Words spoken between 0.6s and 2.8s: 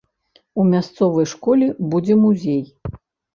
У мясцовай школе будзе музей.